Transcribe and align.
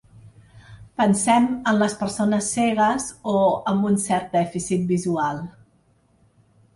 Pensem 1.01 1.43
en 1.71 1.77
les 1.81 1.95
persones 1.99 2.47
cegues 2.55 3.05
o 3.33 3.43
amb 3.73 3.85
un 3.91 3.99
cert 4.07 4.33
dèficit 4.37 4.89
visual. 4.93 5.43